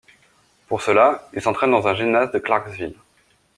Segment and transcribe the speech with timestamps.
[0.67, 2.95] Pour cela, il s'entraîne dans un gymnase de Clarksville.